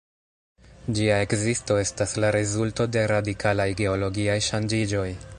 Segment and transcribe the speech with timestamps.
[0.99, 5.07] Ĝia ekzisto estas la rezulto de radikalaj geologiaj ŝanĝiĝoj.